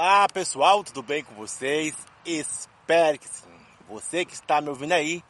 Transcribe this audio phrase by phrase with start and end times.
[0.00, 1.92] Olá pessoal, tudo bem com vocês?
[2.24, 3.50] Espero que sim.
[3.88, 5.24] Você que está me ouvindo aí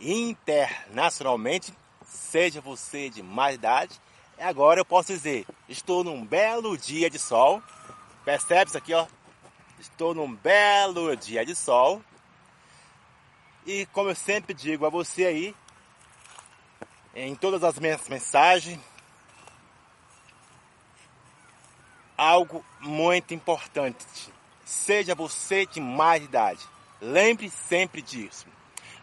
[0.00, 1.74] internacionalmente,
[2.06, 4.00] seja você de mais idade,
[4.38, 7.62] agora eu posso dizer, estou num belo dia de sol.
[8.24, 9.06] Percebe isso aqui, ó?
[9.78, 12.02] Estou num belo dia de sol.
[13.66, 15.56] E como eu sempre digo a você aí,
[17.14, 18.80] em todas as minhas mensagens,
[22.16, 24.04] algo muito importante.
[24.64, 26.60] Seja você de mais idade.
[27.00, 28.46] Lembre sempre disso.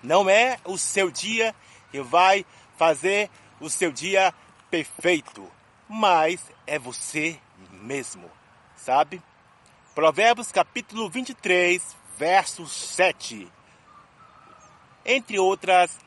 [0.02, 1.56] Não é o seu dia
[1.92, 2.46] que vai
[2.78, 3.30] fazer
[3.60, 4.34] o seu dia
[4.70, 5.48] perfeito,
[5.88, 8.30] mas é você mesmo,
[8.76, 9.22] sabe?
[9.94, 13.48] Provérbios capítulo 23, verso 7.
[15.06, 16.00] Entre outras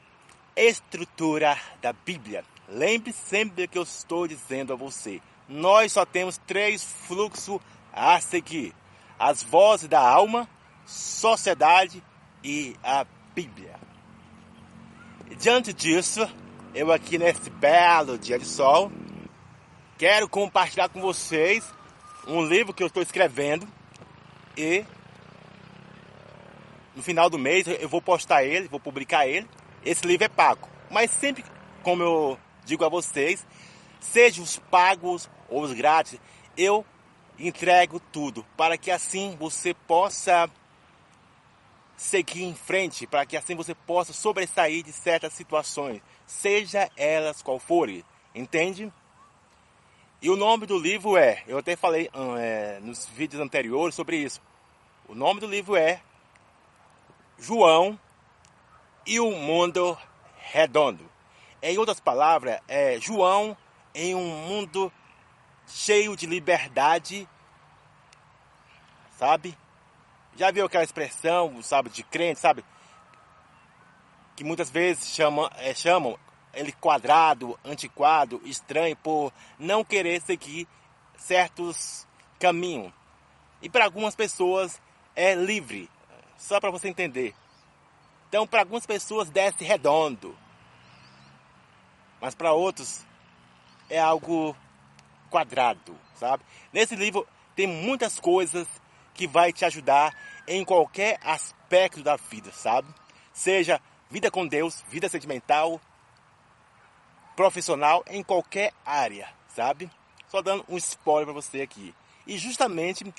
[0.57, 2.45] estrutura da Bíblia.
[2.69, 7.61] Lembre sempre que eu estou dizendo a você nós só temos três fluxos
[7.93, 8.75] a seguir:
[9.19, 10.49] as vozes da alma,
[10.87, 12.03] sociedade
[12.43, 13.75] e a Bíblia.
[15.39, 16.29] diante disso,
[16.75, 18.93] eu aqui nesse belo dia de sol,
[19.99, 21.65] quero compartilhar com vocês
[22.27, 23.67] um livro que eu estou escrevendo
[24.57, 24.85] e
[26.95, 29.49] no final do mês eu vou postar ele, vou publicar ele.
[29.85, 31.45] Esse livro é pago, mas sempre,
[31.83, 33.45] como eu digo a vocês,
[34.13, 36.21] seja os pagos ou os grátis,
[36.57, 36.85] eu
[37.39, 40.49] entrego tudo para que assim você possa
[41.97, 47.59] seguir em frente, para que assim você possa sobressair de certas situações, seja elas qual
[47.59, 48.93] forem, entende?
[50.21, 54.17] E o nome do livro é, eu até falei hum, é, nos vídeos anteriores sobre
[54.17, 54.41] isso.
[55.07, 56.01] O nome do livro é
[57.39, 57.99] João
[59.07, 59.99] e o Mundo
[60.39, 61.11] Redondo.
[61.61, 63.57] Em outras palavras, é João
[63.95, 64.93] em um mundo
[65.67, 67.29] cheio de liberdade,
[69.17, 69.57] sabe?
[70.37, 72.65] Já viu aquela expressão, sabe, de crente, sabe?
[74.35, 76.19] Que muitas vezes chamam, é, chamam
[76.53, 80.67] ele quadrado, antiquado, estranho, por não querer seguir
[81.17, 82.07] certos
[82.39, 82.93] caminhos.
[83.63, 84.81] E para algumas pessoas
[85.15, 85.89] é livre,
[86.37, 87.35] só para você entender.
[88.29, 90.37] Então, para algumas pessoas desce redondo,
[92.21, 93.05] mas para outros
[93.89, 94.57] é algo
[95.31, 96.45] quadrado, sabe?
[96.73, 98.67] Nesse livro tem muitas coisas
[99.15, 100.15] que vai te ajudar
[100.47, 102.89] em qualquer aspecto da vida, sabe?
[103.33, 103.81] Seja
[104.11, 105.81] vida com Deus, vida sentimental,
[107.35, 109.91] profissional, em qualquer área, sabe?
[110.29, 111.95] Só dando um spoiler para você aqui.
[112.27, 113.13] E justamente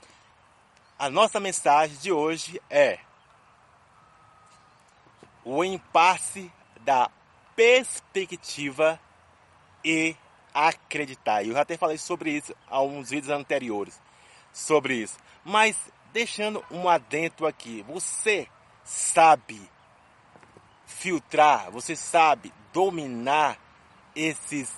[0.97, 2.99] a nossa mensagem de hoje é
[5.43, 6.51] o impasse
[6.81, 7.09] da
[7.55, 8.99] perspectiva
[9.83, 10.15] e
[10.55, 11.45] acreditar.
[11.45, 14.01] Eu já até falei sobre isso há uns vídeos anteriores,
[14.53, 15.17] sobre isso.
[15.43, 15.77] Mas
[16.13, 18.47] deixando um adentro aqui, você
[18.83, 19.69] sabe
[20.85, 23.59] filtrar, você sabe dominar
[24.15, 24.73] esses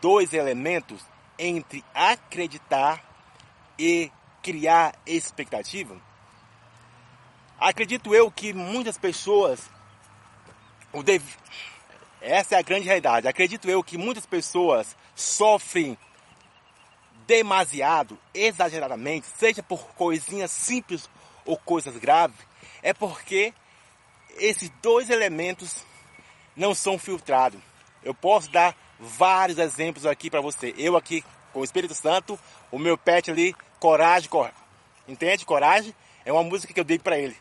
[0.00, 1.02] dois elementos
[1.38, 3.02] entre acreditar
[3.78, 5.98] e criar expectativa?
[7.58, 9.70] Acredito eu que muitas pessoas
[10.92, 11.22] o dev...
[12.20, 13.26] essa é a grande realidade.
[13.26, 15.96] Acredito eu que muitas pessoas sofrem
[17.26, 21.08] demasiado, exageradamente, seja por coisinhas simples
[21.44, 22.36] ou coisas graves,
[22.82, 23.54] é porque
[24.36, 25.84] esses dois elementos
[26.56, 27.60] não são filtrados.
[28.02, 30.74] Eu posso dar vários exemplos aqui para você.
[30.76, 32.38] Eu aqui com o Espírito Santo,
[32.70, 34.50] o meu pet ali, coragem, cor...
[35.06, 35.44] entende?
[35.44, 37.36] Coragem é uma música que eu dei para ele.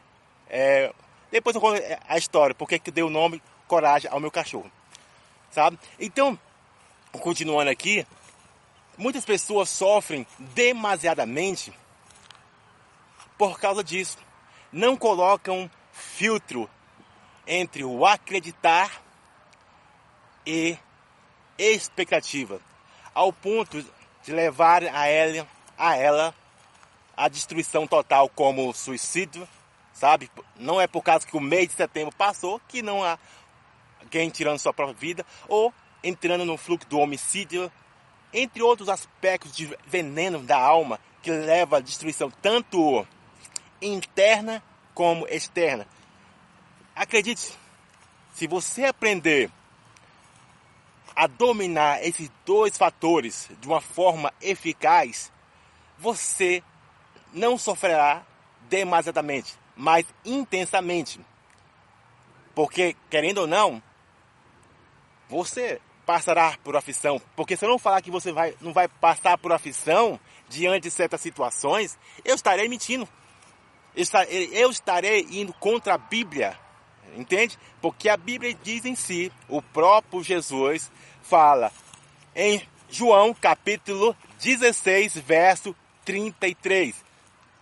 [0.50, 0.94] É...
[1.32, 4.70] Depois eu conto a história, porque que deu o nome coragem ao meu cachorro,
[5.50, 5.80] sabe?
[5.98, 6.38] Então
[7.20, 8.06] continuando aqui,
[8.98, 11.74] muitas pessoas sofrem demasiadamente
[13.38, 14.18] por causa disso.
[14.72, 16.70] Não colocam filtro
[17.46, 19.02] entre o acreditar
[20.46, 20.78] e
[21.58, 22.60] expectativa,
[23.14, 23.86] ao ponto
[24.24, 25.48] de levar a ela,
[25.78, 26.36] a ela
[27.16, 29.48] a destruição total como suicídio,
[29.94, 30.32] sabe?
[30.56, 33.20] Não é por causa que o mês de setembro passou que não há
[34.00, 37.72] alguém tirando sua própria vida ou entrando no fluxo do homicídio,
[38.34, 43.06] entre outros aspectos de veneno da alma que leva à destruição tanto
[43.82, 44.64] interna
[44.94, 45.88] como externa.
[46.96, 47.58] Acredite,
[48.34, 49.50] se você aprender
[51.16, 55.32] a dominar esses dois fatores de uma forma eficaz,
[55.98, 56.64] você
[57.34, 58.24] não sofrerá
[58.70, 61.20] demasiadamente, mas intensamente.
[62.56, 63.82] Porque, querendo ou não,
[65.30, 67.22] você passará por aflição.
[67.36, 70.20] Porque se eu não falar que você vai, não vai passar por aflição
[70.50, 73.08] diante de certas situações, eu estarei mentindo.
[74.54, 76.58] Eu estarei indo contra a Bíblia.
[77.16, 77.58] Entende?
[77.82, 80.90] Porque a Bíblia diz em si, o próprio Jesus
[81.22, 81.72] fala
[82.36, 85.76] em João capítulo 16, verso
[86.06, 86.96] 33.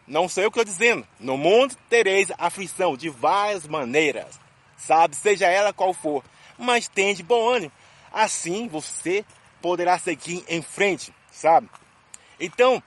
[0.07, 1.07] Não sou eu que estou dizendo.
[1.19, 4.39] No mundo tereis aflição de várias maneiras,
[4.77, 5.15] sabe?
[5.15, 6.23] Seja ela qual for.
[6.57, 7.71] Mas tem de bom ânimo.
[8.11, 9.25] Assim você
[9.61, 11.69] poderá seguir em frente, sabe?
[12.39, 12.81] Então,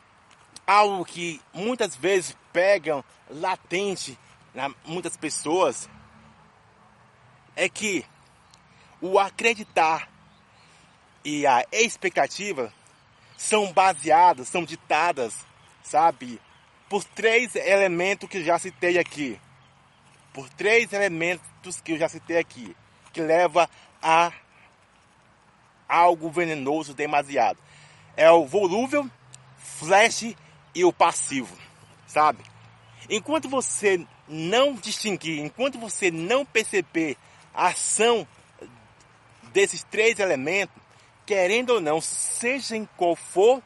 [0.66, 4.18] algo que muitas vezes pegam latente
[4.54, 5.88] na muitas pessoas
[7.56, 8.04] é que
[9.00, 10.08] o acreditar
[11.24, 12.72] e a expectativa
[13.36, 15.34] são baseadas, são ditadas,
[15.82, 16.40] sabe,
[16.88, 19.40] por três elementos que eu já citei aqui.
[20.32, 22.76] Por três elementos que eu já citei aqui,
[23.12, 23.68] que leva
[24.00, 24.32] a
[25.92, 27.58] algo venenoso demasiado.
[28.16, 29.08] É o volúvel,
[29.58, 30.34] flash
[30.74, 31.56] e o passivo,
[32.06, 32.42] sabe?
[33.10, 37.18] Enquanto você não distinguir, enquanto você não perceber
[37.52, 38.26] a ação
[39.52, 40.74] desses três elementos,
[41.26, 43.62] querendo ou não, seja em qual for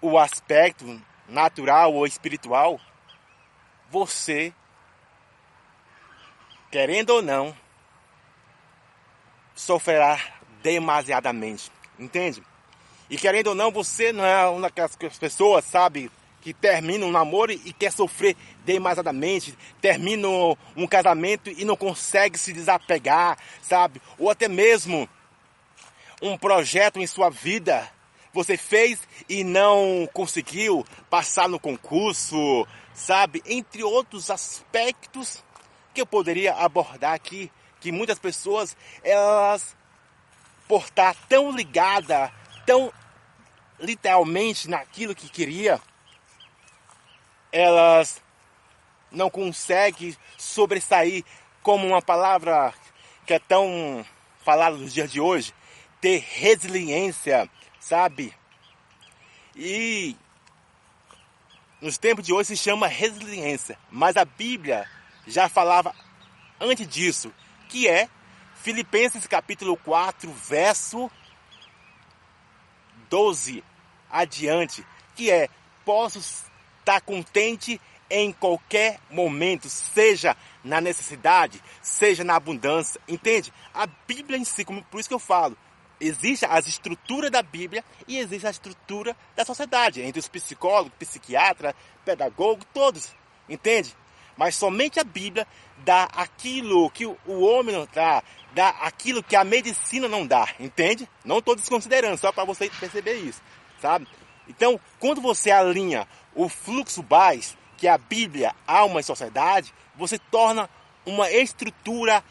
[0.00, 2.80] o aspecto natural ou espiritual,
[3.90, 4.54] você,
[6.70, 7.54] querendo ou não,
[9.54, 10.18] sofrerá
[10.64, 12.42] demasiadamente, entende?
[13.10, 17.52] E querendo ou não, você não é uma daquelas pessoas, sabe, que termina um namoro
[17.52, 18.34] e quer sofrer
[18.64, 20.26] demasiadamente, termina
[20.74, 24.00] um casamento e não consegue se desapegar, sabe?
[24.18, 25.06] Ou até mesmo
[26.22, 27.86] um projeto em sua vida
[28.32, 33.42] você fez e não conseguiu passar no concurso, sabe?
[33.46, 35.44] Entre outros aspectos
[35.92, 39.76] que eu poderia abordar aqui, que muitas pessoas, elas,
[40.68, 42.32] por estar tão ligada,
[42.64, 42.92] tão
[43.78, 45.80] literalmente naquilo que queria,
[47.52, 48.22] elas
[49.10, 51.24] não conseguem sobressair
[51.62, 52.74] como uma palavra
[53.26, 54.04] que é tão
[54.42, 55.54] falada nos dias de hoje,
[56.00, 57.48] ter resiliência,
[57.80, 58.34] sabe?
[59.56, 60.16] E
[61.80, 64.88] nos tempos de hoje se chama resiliência, mas a Bíblia
[65.26, 65.94] já falava
[66.60, 67.32] antes disso,
[67.68, 68.08] que é
[68.64, 71.10] Filipenses capítulo 4, verso
[73.10, 73.62] 12
[74.10, 74.82] adiante,
[75.14, 75.50] que é
[75.84, 76.18] posso
[76.78, 77.78] estar contente
[78.08, 80.34] em qualquer momento, seja
[80.64, 83.52] na necessidade, seja na abundância, entende?
[83.74, 85.54] A Bíblia em si, como por isso que eu falo,
[86.00, 91.74] existe as estruturas da Bíblia e existe a estrutura da sociedade, entre os psicólogos, psiquiatras,
[92.02, 93.12] pedagogos, todos,
[93.46, 93.94] entende?
[94.36, 95.46] Mas somente a Bíblia
[95.78, 98.22] dá aquilo que o homem não dá,
[98.52, 101.08] dá aquilo que a medicina não dá, entende?
[101.24, 103.40] Não estou desconsiderando, só para você perceber isso,
[103.80, 104.08] sabe?
[104.48, 110.68] Então, quando você alinha o fluxo base que a Bíblia há uma sociedade, você torna
[111.06, 112.24] uma estrutura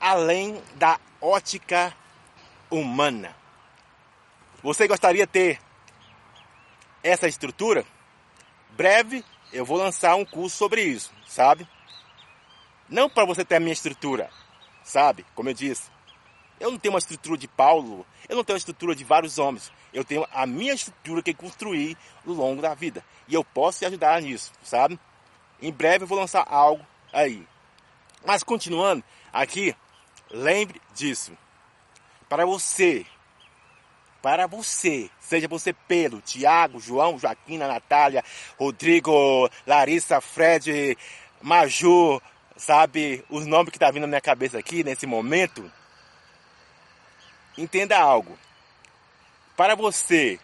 [0.00, 1.94] além da ótica
[2.70, 3.34] humana.
[4.62, 5.60] Você gostaria de ter
[7.02, 7.84] essa estrutura?
[8.70, 11.68] Breve eu vou lançar um curso sobre isso, sabe?
[12.88, 14.30] Não para você ter a minha estrutura,
[14.82, 15.24] sabe?
[15.34, 15.90] Como eu disse,
[16.58, 19.70] eu não tenho uma estrutura de Paulo, eu não tenho uma estrutura de vários homens.
[19.92, 21.96] Eu tenho a minha estrutura que construí
[22.26, 23.04] ao longo da vida.
[23.26, 24.98] E eu posso te ajudar nisso, sabe?
[25.60, 27.46] Em breve eu vou lançar algo aí.
[28.26, 29.74] Mas continuando aqui,
[30.30, 31.36] lembre disso.
[32.28, 33.06] Para você,
[34.28, 38.22] para você, seja você Pedro, Tiago, João, Joaquina, Natália,
[38.58, 40.98] Rodrigo, Larissa, Fred,
[41.40, 42.20] Maju,
[42.54, 45.72] sabe, os nomes que tá vindo na minha cabeça aqui nesse momento.
[47.56, 48.38] Entenda algo.
[49.56, 50.38] Para você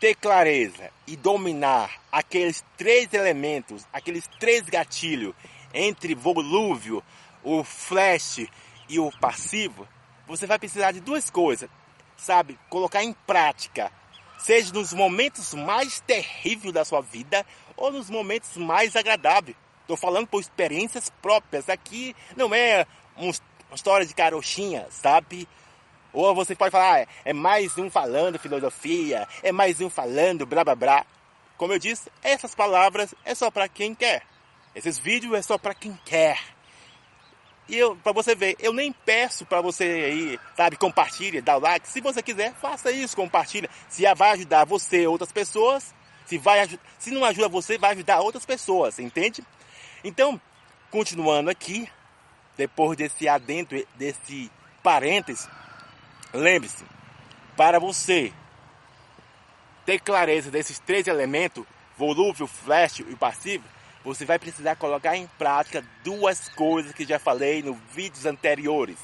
[0.00, 5.34] ter clareza e dominar aqueles três elementos, aqueles três gatilhos
[5.74, 7.04] entre volúvel,
[7.44, 8.46] o flash
[8.88, 9.86] e o passivo,
[10.26, 11.68] você vai precisar de duas coisas,
[12.18, 12.58] sabe?
[12.68, 13.90] Colocar em prática,
[14.38, 17.46] seja nos momentos mais terríveis da sua vida
[17.76, 19.56] ou nos momentos mais agradáveis.
[19.80, 21.68] Estou falando por experiências próprias.
[21.70, 23.32] Aqui não é uma
[23.74, 25.48] história de carochinha, sabe?
[26.12, 30.64] Ou você pode falar, ah, é mais um falando filosofia, é mais um falando blá
[30.64, 31.06] blá blá.
[31.56, 34.22] Como eu disse, essas palavras é só para quem quer.
[34.74, 36.38] Esses vídeos é só para quem quer.
[37.68, 41.60] E eu, para você ver, eu nem peço para você aí, sabe, compartilhe, dá o
[41.60, 41.86] like.
[41.86, 43.68] Se você quiser, faça isso, compartilha.
[43.88, 45.94] Se vai ajudar você outras pessoas,
[46.24, 46.66] se vai
[46.98, 49.44] se não ajuda você, vai ajudar outras pessoas, entende?
[50.02, 50.40] Então,
[50.90, 51.90] continuando aqui,
[52.56, 54.50] depois desse adentro, desse
[54.82, 55.48] parênteses,
[56.32, 56.84] lembre-se,
[57.54, 58.32] para você
[59.84, 61.64] ter clareza desses três elementos,
[61.96, 63.64] volúvel, flash e passivo,
[64.08, 68.96] você vai precisar colocar em prática duas coisas que já falei nos vídeos anteriores.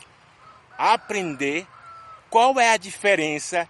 [0.78, 1.66] Aprender
[2.30, 3.68] qual é a diferença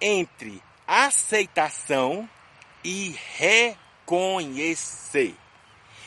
[0.00, 2.28] entre aceitação
[2.84, 5.34] e reconhecer.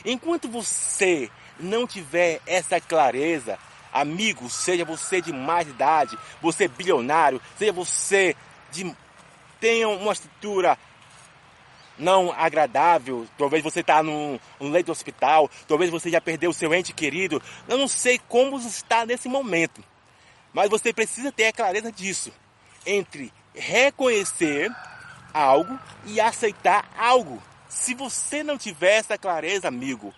[0.06, 3.60] Enquanto você não tiver essa clareza,
[3.92, 8.34] amigo, seja você de mais idade, você bilionário, seja você
[8.72, 8.96] de
[9.60, 10.80] tenha uma estrutura
[12.00, 16.54] não agradável, talvez você está num, num leito de hospital, talvez você já perdeu o
[16.54, 19.84] seu ente querido, eu não sei como está nesse momento,
[20.54, 22.32] mas você precisa ter a clareza disso,
[22.86, 24.72] entre reconhecer
[25.34, 27.42] algo e aceitar algo.
[27.68, 30.14] Se você não tiver essa clareza, amigo,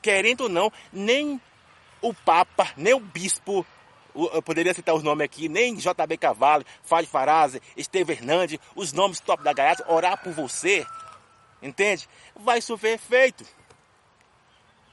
[0.00, 1.40] querendo ou não, nem
[2.00, 3.66] o Papa, nem o Bispo,
[4.14, 9.20] eu poderia citar os nomes aqui, nem JB Cavalli, Fábio Farazzi, Esteve Hernandes, os nomes
[9.20, 10.86] top da galáxia, orar por você,
[11.62, 12.08] entende?
[12.36, 13.44] Vai sofrer efeito,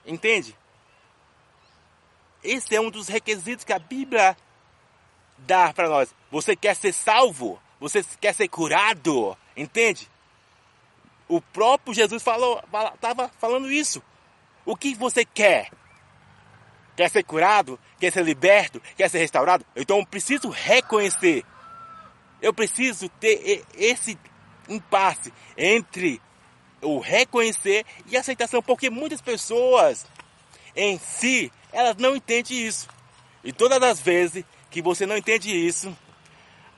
[0.05, 0.55] entende?
[2.43, 4.37] Esse é um dos requisitos que a Bíblia
[5.39, 6.13] dá para nós.
[6.31, 7.61] Você quer ser salvo?
[7.79, 9.37] Você quer ser curado?
[9.55, 10.09] Entende?
[11.27, 14.01] O próprio Jesus falou, estava falando isso.
[14.65, 15.71] O que você quer?
[16.99, 17.79] Quer ser curado?
[17.97, 18.81] Quer ser liberto?
[18.97, 19.65] Quer ser restaurado?
[19.73, 21.45] Então eu preciso reconhecer.
[22.41, 24.19] Eu preciso ter esse
[24.67, 26.21] impasse entre
[26.81, 30.05] o reconhecer e a aceitação, porque muitas pessoas
[30.75, 32.89] em si, elas não entendem isso.
[33.45, 35.97] E todas as vezes que você não entende isso,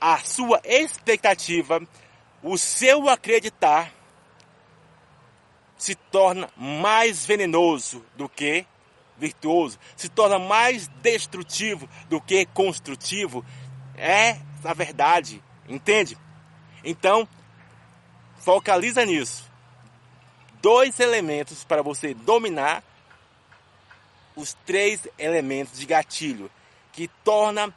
[0.00, 1.82] a sua expectativa,
[2.44, 3.92] o seu acreditar
[5.76, 8.64] se torna mais venenoso do que
[9.22, 13.44] virtuoso, se torna mais destrutivo do que construtivo,
[13.96, 16.18] é a verdade, entende?
[16.82, 17.28] Então,
[18.38, 19.48] focaliza nisso.
[20.60, 22.82] Dois elementos para você dominar
[24.34, 26.50] os três elementos de gatilho
[26.92, 27.72] que torna,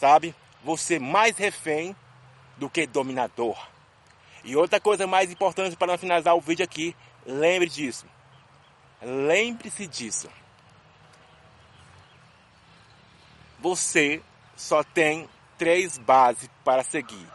[0.00, 1.94] sabe, você mais refém
[2.56, 3.58] do que dominador.
[4.44, 8.06] E outra coisa mais importante para finalizar o vídeo aqui, lembre disso.
[9.02, 10.28] Lembre-se disso.
[13.60, 14.22] Você
[14.56, 17.26] só tem três bases para seguir: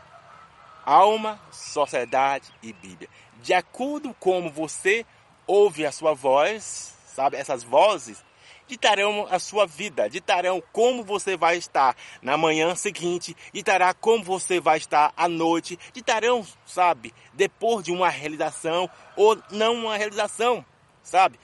[0.85, 3.09] alma, sociedade e Bíblia.
[3.41, 5.05] De acordo com você
[5.45, 8.23] ouve a sua voz, sabe, essas vozes
[8.67, 14.59] ditarão a sua vida, ditarão como você vai estar na manhã seguinte, ditará como você
[14.59, 20.65] vai estar à noite, ditarão, sabe, depois de uma realização ou não uma realização,
[21.03, 21.37] sabe?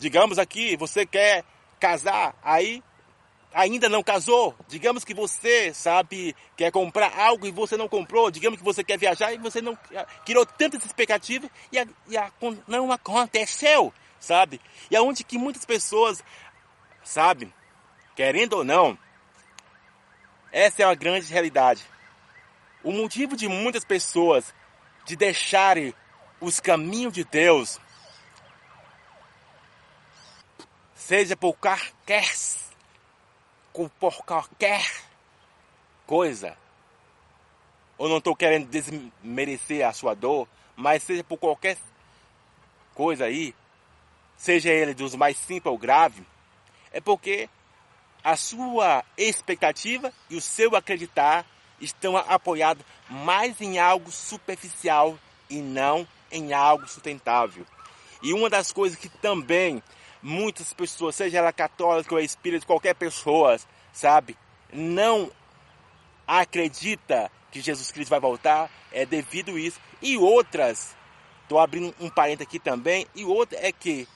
[0.00, 1.44] Digamos aqui, você quer
[1.78, 2.82] casar, aí
[3.52, 4.56] ainda não casou.
[4.66, 8.30] Digamos que você, sabe, quer comprar algo e você não comprou.
[8.30, 9.78] Digamos que você quer viajar e você não
[10.24, 12.32] criou tantas expectativas e, a, e a,
[12.66, 14.58] não aconteceu, sabe?
[14.90, 16.24] E aonde que muitas pessoas,
[17.04, 17.52] sabe,
[18.16, 18.98] querendo ou não,
[20.50, 21.84] essa é uma grande realidade.
[22.82, 24.54] O motivo de muitas pessoas
[25.04, 25.92] de deixarem
[26.40, 27.78] os caminhos de Deus
[31.10, 32.24] seja por qualquer,
[33.98, 34.88] por qualquer
[36.06, 36.56] coisa.
[37.98, 41.76] Eu não estou querendo desmerecer a sua dor, mas seja por qualquer
[42.94, 43.52] coisa aí,
[44.36, 46.24] seja ele dos mais simples ou grave,
[46.92, 47.50] é porque
[48.22, 51.44] a sua expectativa e o seu acreditar
[51.80, 57.66] estão apoiados mais em algo superficial e não em algo sustentável.
[58.22, 59.82] E uma das coisas que também
[60.22, 63.58] muitas pessoas, seja ela católica ou espírita, qualquer pessoa,
[63.92, 64.36] sabe,
[64.72, 65.30] não
[66.26, 69.80] acredita que Jesus Cristo vai voltar, é devido a isso.
[70.00, 70.96] E outras,
[71.42, 74.06] estou abrindo um parênteses aqui também, e outra é que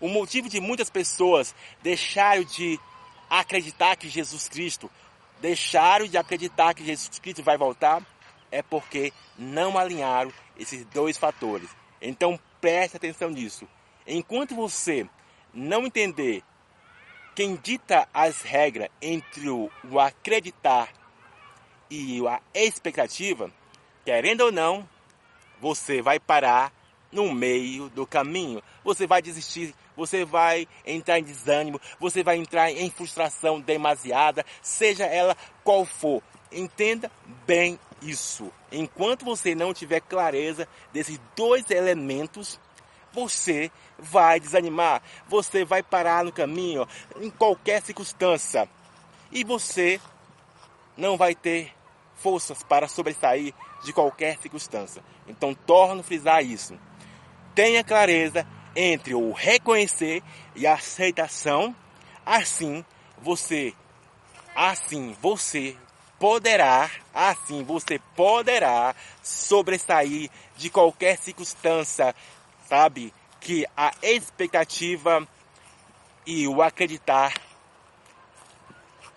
[0.00, 2.78] o motivo de muitas pessoas deixarem de
[3.28, 4.90] acreditar que Jesus Cristo,
[5.40, 8.04] deixaram de acreditar que Jesus Cristo vai voltar,
[8.50, 11.68] é porque não alinharam esses dois fatores.
[12.00, 13.66] Então preste atenção nisso.
[14.06, 15.08] Enquanto você
[15.52, 16.42] não entender
[17.34, 20.92] quem dita as regras entre o, acreditar
[21.90, 23.50] e a expectativa,
[24.04, 24.88] querendo ou não,
[25.60, 26.72] você vai parar
[27.10, 28.62] no meio do caminho.
[28.84, 35.04] Você vai desistir, você vai entrar em desânimo, você vai entrar em frustração demasiada, seja
[35.04, 36.22] ela qual for.
[36.52, 37.10] Entenda
[37.46, 38.52] bem isso.
[38.70, 42.60] Enquanto você não tiver clareza desses dois elementos,
[43.14, 46.86] você vai desanimar, você vai parar no caminho,
[47.20, 48.68] em qualquer circunstância.
[49.32, 50.00] e você
[50.96, 51.72] não vai ter
[52.16, 53.52] forças para sobressair
[53.82, 55.02] de qualquer circunstância.
[55.26, 56.78] Então, torno a frisar isso.
[57.54, 60.22] Tenha clareza entre o reconhecer
[60.54, 61.74] e a aceitação.
[62.24, 62.84] Assim,
[63.20, 63.74] você,
[64.54, 65.76] assim você
[66.18, 72.14] poderá, assim você poderá sobressair de qualquer circunstância,
[72.68, 73.12] sabe?
[73.40, 75.26] Que a expectativa
[76.26, 77.34] e o acreditar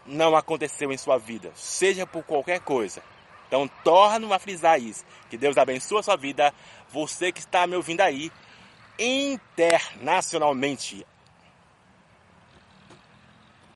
[0.05, 3.01] não aconteceu em sua vida, seja por qualquer coisa.
[3.47, 5.05] Então, torno a frisar isso.
[5.29, 6.53] Que Deus abençoe a sua vida.
[6.91, 8.31] Você que está me ouvindo aí
[8.99, 11.07] internacionalmente.